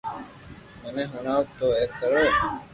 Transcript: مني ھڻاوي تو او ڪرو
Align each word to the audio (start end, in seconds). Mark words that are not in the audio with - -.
مني 0.81 1.03
ھڻاوي 1.13 1.45
تو 1.57 1.65
او 1.79 1.85
ڪرو 1.97 2.21